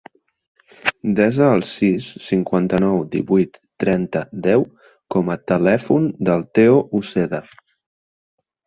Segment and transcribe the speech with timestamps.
[1.19, 4.67] Desa el sis, cinquanta-nou, divuit, trenta, deu
[5.17, 7.47] com a telèfon del Theo Uceda.